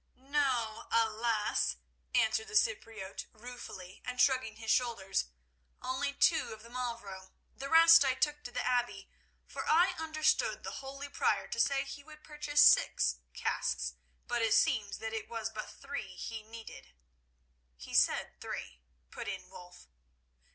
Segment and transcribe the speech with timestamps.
[0.15, 1.75] "No, alas!"
[2.15, 5.25] answered the Cypriote ruefully, and shrugging his shoulders.
[5.79, 7.33] "Only two of the Mavro.
[7.55, 9.11] The rest I took to the Abbey,
[9.45, 13.93] for I understood the holy Prior to say he would purchase six casks,
[14.27, 16.95] but it seems that it was but three he needed."
[17.75, 18.81] "He said three,"
[19.11, 19.87] put in Wulf.